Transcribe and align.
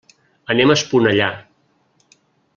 Anem 0.53 0.73
a 0.73 0.77
Esponellà. 0.81 1.29